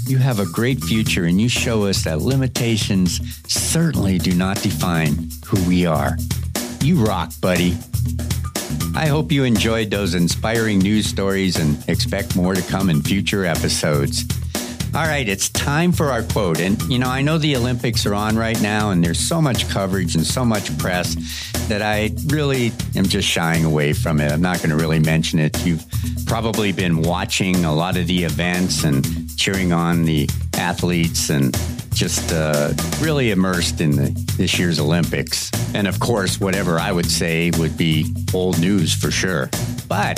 You 0.05 0.17
have 0.17 0.39
a 0.39 0.45
great 0.45 0.83
future 0.83 1.25
and 1.25 1.39
you 1.39 1.50
show 1.50 1.86
us 1.86 2.03
that 2.03 2.22
limitations 2.22 3.19
certainly 3.48 4.17
do 4.17 4.36
not 4.36 4.62
define 4.62 5.29
who 5.45 5.63
we 5.67 5.86
are. 5.86 6.17
You 6.81 7.03
rock, 7.05 7.31
buddy. 7.39 7.77
I 8.96 9.08
hope 9.08 9.32
you 9.32 9.44
enjoyed 9.44 9.89
those 9.89 10.13
inspiring 10.13 10.80
news 10.80 11.06
stories 11.06 11.58
and 11.58 11.77
expect 11.89 12.36
more 12.36 12.53
to 12.53 12.62
come 12.62 12.89
in 12.89 13.01
future 13.01 13.46
episodes. 13.46 14.25
All 14.96 15.08
right, 15.08 15.27
it's 15.27 15.50
time 15.50 15.92
for 15.92 16.12
our 16.12 16.22
quote. 16.22 16.60
And, 16.60 16.80
you 16.84 17.00
know, 17.00 17.10
I 17.10 17.24
know 17.24 17.39
the 17.39 17.56
Olympics 17.56 18.06
are 18.06 18.13
on 18.13 18.36
right 18.36 18.62
now 18.62 18.92
and 18.92 19.03
there's 19.03 19.20
so 19.20 19.42
much 19.42 19.68
coverage 19.68 20.13
and 20.13 20.24
so 20.24 20.46
much 20.46 20.77
press 20.77 21.15
that 21.68 21.82
I 21.82 22.12
really 22.27 22.72
am 22.96 23.06
just 23.06 23.27
shying 23.27 23.65
away 23.65 23.94
from 23.94 24.20
it. 24.20 24.32
I'm 24.32 24.42
not 24.42 24.58
going 24.58 24.70
to 24.70 24.75
really 24.75 25.00
mention 25.00 25.39
it. 25.39 25.65
You've 25.65 25.84
probably 26.27 26.72
been 26.72 27.01
watching 27.01 27.65
a 27.65 27.74
lot 27.74 27.98
of 27.98 28.06
the 28.06 28.24
events 28.24 28.84
and 28.84 29.36
cheering 29.36 29.74
on 29.74 30.03
the 30.03 30.30
athletes 30.63 31.29
and 31.29 31.53
just 31.93 32.32
uh, 32.32 32.74
really 33.01 33.32
immersed 33.32 33.82
in 33.82 33.91
the, 33.91 34.10
this 34.38 34.58
year's 34.58 34.79
Olympics. 34.79 35.51
And 35.75 35.88
of 35.88 36.00
course, 36.00 36.39
whatever 36.39 36.79
I 36.79 36.91
would 36.91 37.12
say 37.12 37.51
would 37.58 37.77
be 37.77 38.15
old 38.34 38.60
news 38.60 38.93
for 38.93 39.12
sure. 39.12 39.50
But 39.89 40.17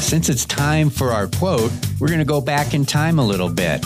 since 0.00 0.30
it's 0.30 0.46
time 0.46 0.88
for 0.88 1.10
our 1.10 1.28
quote, 1.28 1.70
we're 2.00 2.08
going 2.08 2.18
to 2.18 2.24
go 2.24 2.40
back 2.40 2.72
in 2.72 2.86
time 2.86 3.18
a 3.18 3.26
little 3.26 3.50
bit. 3.50 3.84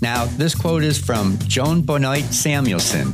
Now, 0.00 0.26
this 0.26 0.54
quote 0.54 0.84
is 0.84 0.96
from 0.96 1.38
Joan 1.40 1.82
Benoit 1.82 2.24
Samuelson, 2.24 3.12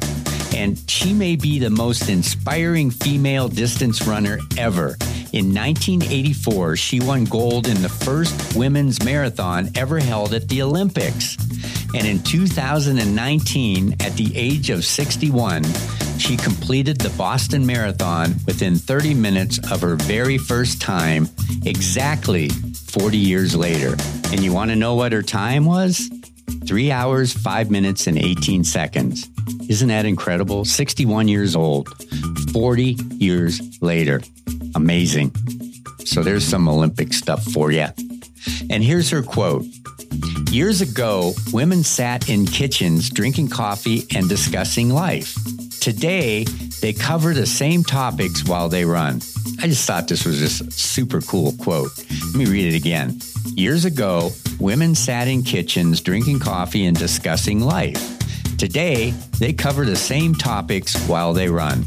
and 0.55 0.79
she 0.91 1.15
may 1.15 1.37
be 1.37 1.59
the 1.59 1.71
most 1.71 2.11
inspiring 2.11 2.91
female 2.91 3.49
distance 3.49 4.07
runner 4.07 4.39
ever. 4.59 4.97
In 5.33 5.47
1984, 5.55 6.77
she 6.77 7.01
won 7.01 7.25
gold 7.25 7.67
in 7.67 7.81
the 7.81 7.89
first 7.89 8.55
women's 8.55 9.03
marathon 9.03 9.71
ever 9.75 9.99
held 9.99 10.35
at 10.35 10.47
the 10.49 10.61
Olympics. 10.61 11.39
And 11.95 12.07
in 12.07 12.23
2019, 12.23 13.97
at 14.01 14.13
the 14.15 14.33
age 14.35 14.71
of 14.71 14.85
61, 14.85 15.65
she 16.19 16.37
completed 16.37 16.99
the 16.99 17.13
Boston 17.19 17.67
Marathon 17.67 18.35
within 18.47 18.77
30 18.77 19.15
minutes 19.15 19.59
of 19.71 19.83
her 19.83 19.97
very 19.97 20.39
first 20.39 20.81
time, 20.81 21.29
exactly 21.65 22.49
40 22.49 23.19
years 23.19 23.55
later. 23.55 23.97
And 24.31 24.41
you 24.41 24.53
want 24.53 24.71
to 24.71 24.77
know 24.77 24.95
what 24.95 25.13
her 25.13 25.23
time 25.23 25.65
was? 25.67 26.11
Three 26.67 26.91
hours, 26.91 27.33
five 27.33 27.71
minutes, 27.71 28.07
and 28.07 28.17
18 28.17 28.65
seconds. 28.65 29.29
Isn't 29.69 29.89
that 29.89 30.07
incredible? 30.07 30.65
61 30.65 31.29
years 31.29 31.57
old, 31.57 31.89
40 32.53 32.97
years 33.17 33.61
later. 33.83 34.23
Amazing. 34.75 35.35
So 36.05 36.23
there's 36.23 36.45
some 36.45 36.69
Olympic 36.69 37.13
stuff 37.13 37.43
for 37.45 37.71
you. 37.71 37.87
And 38.71 38.83
here's 38.83 39.11
her 39.11 39.23
quote 39.23 39.65
Years 40.53 40.83
ago, 40.83 41.33
women 41.51 41.83
sat 41.83 42.29
in 42.29 42.45
kitchens 42.45 43.09
drinking 43.09 43.49
coffee 43.49 44.07
and 44.15 44.29
discussing 44.29 44.91
life. 44.91 45.35
Today, 45.81 46.45
they 46.83 46.93
cover 46.93 47.33
the 47.33 47.47
same 47.47 47.83
topics 47.83 48.45
while 48.45 48.69
they 48.69 48.85
run. 48.85 49.23
I 49.63 49.67
just 49.67 49.87
thought 49.87 50.09
this 50.09 50.27
was 50.27 50.39
just 50.39 50.61
a 50.61 50.71
super 50.71 51.23
cool 51.23 51.53
quote. 51.53 51.93
Let 51.97 52.35
me 52.35 52.45
read 52.45 52.75
it 52.75 52.77
again. 52.77 53.19
Years 53.55 53.87
ago, 53.87 54.31
women 54.61 54.95
sat 54.95 55.27
in 55.27 55.43
kitchens 55.43 56.03
drinking 56.03 56.41
coffee 56.41 56.85
and 56.85 56.99
discussing 56.99 57.61
life. 57.61 58.19
Today, 58.59 59.13
they 59.39 59.55
cover 59.55 59.87
the 59.87 59.97
same 59.97 60.35
topics 60.35 60.95
while 61.09 61.33
they 61.33 61.49
run. 61.49 61.85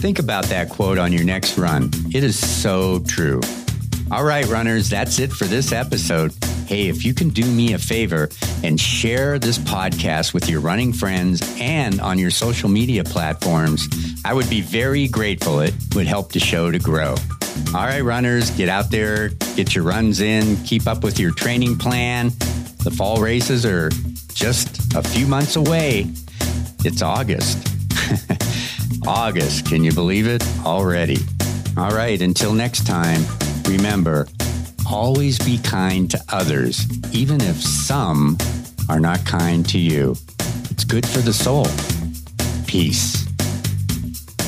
Think 0.00 0.18
about 0.18 0.44
that 0.44 0.70
quote 0.70 0.96
on 0.96 1.12
your 1.12 1.24
next 1.24 1.58
run. 1.58 1.90
It 2.14 2.24
is 2.24 2.38
so 2.38 3.00
true. 3.00 3.42
All 4.10 4.24
right, 4.24 4.46
runners, 4.46 4.88
that's 4.88 5.18
it 5.18 5.30
for 5.30 5.44
this 5.44 5.70
episode. 5.70 6.32
Hey, 6.70 6.86
if 6.86 7.04
you 7.04 7.14
can 7.14 7.30
do 7.30 7.44
me 7.44 7.72
a 7.72 7.80
favor 7.80 8.28
and 8.62 8.78
share 8.80 9.40
this 9.40 9.58
podcast 9.58 10.32
with 10.32 10.48
your 10.48 10.60
running 10.60 10.92
friends 10.92 11.42
and 11.60 12.00
on 12.00 12.16
your 12.16 12.30
social 12.30 12.68
media 12.68 13.02
platforms, 13.02 13.88
I 14.24 14.32
would 14.34 14.48
be 14.48 14.60
very 14.60 15.08
grateful. 15.08 15.58
It 15.58 15.74
would 15.96 16.06
help 16.06 16.30
the 16.30 16.38
show 16.38 16.70
to 16.70 16.78
grow. 16.78 17.16
All 17.74 17.86
right, 17.86 18.02
runners, 18.02 18.52
get 18.52 18.68
out 18.68 18.88
there, 18.92 19.30
get 19.56 19.74
your 19.74 19.82
runs 19.82 20.20
in, 20.20 20.58
keep 20.58 20.86
up 20.86 21.02
with 21.02 21.18
your 21.18 21.32
training 21.34 21.76
plan. 21.76 22.28
The 22.84 22.94
fall 22.96 23.20
races 23.20 23.66
are 23.66 23.88
just 24.32 24.94
a 24.94 25.02
few 25.02 25.26
months 25.26 25.56
away. 25.56 26.06
It's 26.84 27.02
August. 27.02 27.66
August, 29.08 29.66
can 29.66 29.82
you 29.82 29.92
believe 29.92 30.28
it? 30.28 30.44
Already. 30.64 31.18
All 31.76 31.90
right, 31.90 32.22
until 32.22 32.52
next 32.52 32.86
time. 32.86 33.24
Remember, 33.64 34.28
always 34.90 35.38
be 35.38 35.58
kind 35.58 36.10
to 36.10 36.20
others, 36.28 36.86
even 37.12 37.40
if 37.40 37.56
some 37.56 38.36
are 38.88 39.00
not 39.00 39.24
kind 39.24 39.66
to 39.68 39.78
you. 39.78 40.16
It's 40.70 40.84
good 40.84 41.06
for 41.06 41.18
the 41.18 41.32
soul. 41.32 41.66
Peace. 42.66 43.24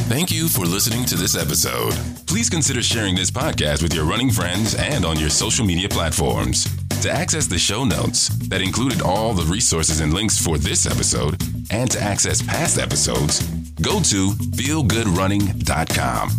Thank 0.08 0.30
you 0.30 0.48
for 0.48 0.66
listening 0.66 1.04
to 1.06 1.16
this 1.16 1.36
episode. 1.36 1.94
Please 2.26 2.50
consider 2.50 2.82
sharing 2.82 3.14
this 3.14 3.30
podcast 3.30 3.82
with 3.82 3.94
your 3.94 4.04
running 4.04 4.30
friends 4.30 4.74
and 4.74 5.04
on 5.04 5.18
your 5.18 5.30
social 5.30 5.64
media 5.64 5.88
platforms. 5.88 6.66
To 7.02 7.10
access 7.10 7.46
the 7.46 7.58
show 7.58 7.84
notes 7.84 8.28
that 8.48 8.60
included 8.60 9.02
all 9.02 9.32
the 9.32 9.50
resources 9.50 10.00
and 10.00 10.14
links 10.14 10.38
for 10.38 10.58
this 10.58 10.86
episode, 10.86 11.40
and 11.70 11.90
to 11.90 12.00
access 12.00 12.42
past 12.42 12.78
episodes, 12.78 13.42
go 13.80 14.00
to 14.00 14.30
feelgoodrunning.com. 14.30 16.30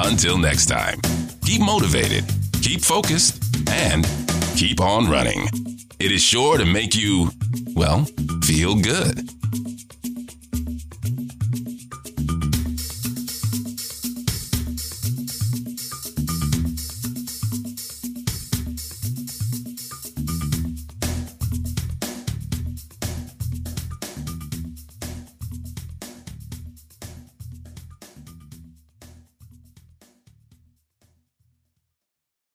Until 0.00 0.38
next 0.38 0.66
time. 0.66 1.00
Keep 1.42 1.62
motivated, 1.62 2.24
keep 2.62 2.82
focused, 2.82 3.35
and 3.76 4.06
keep 4.56 4.80
on 4.80 5.10
running. 5.10 5.46
It 5.98 6.10
is 6.10 6.22
sure 6.22 6.56
to 6.56 6.64
make 6.64 6.94
you, 6.94 7.30
well, 7.74 8.06
feel 8.44 8.74
good. 8.74 9.28